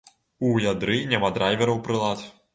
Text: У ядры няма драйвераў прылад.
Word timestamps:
У 0.47 0.53
ядры 0.63 0.97
няма 1.13 1.31
драйвераў 1.37 1.79
прылад. 1.91 2.27